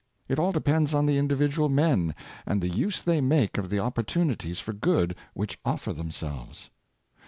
[0.27, 2.15] It all depends on the individual men,
[2.47, 6.71] and the use they make of the opportunities for good which offer them selves.